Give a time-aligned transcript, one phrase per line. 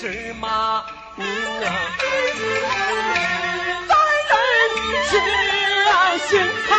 [0.00, 0.84] 是马啊，
[4.30, 4.32] 在
[4.88, 5.20] 人心
[5.92, 6.69] 啊，心。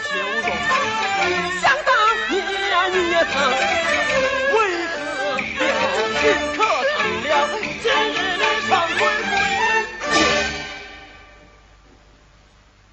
[0.00, 0.46] 秋容。
[1.60, 1.90] 想当
[2.30, 2.32] 年，
[2.92, 3.34] 你也曾
[4.54, 4.96] 为何
[5.36, 5.60] 表
[6.20, 6.22] 亲
[6.56, 7.30] 可成了
[7.82, 8.70] 今日的长？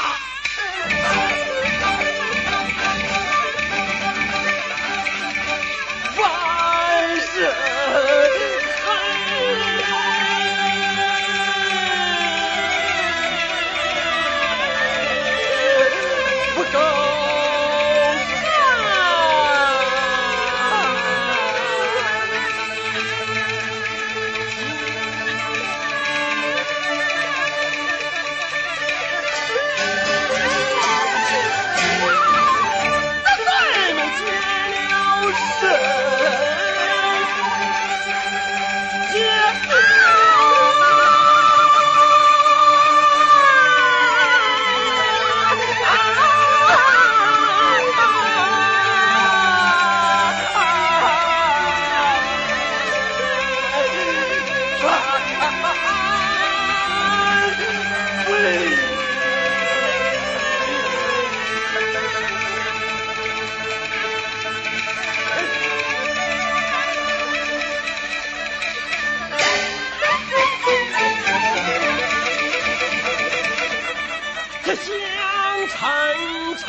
[76.58, 76.66] 臣